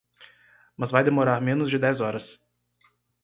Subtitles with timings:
[0.75, 2.41] Mas vai demorar menos de dez horas.